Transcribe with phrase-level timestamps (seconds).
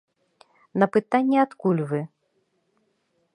[0.83, 2.01] На пытанне адкуль вы?